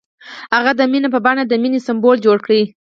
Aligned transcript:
هغه 0.55 0.71
د 0.79 0.81
مینه 0.91 1.09
په 1.15 1.19
بڼه 1.25 1.43
د 1.47 1.53
مینې 1.61 1.79
سمبول 1.87 2.17
جوړ 2.25 2.37
کړ. 2.45 2.49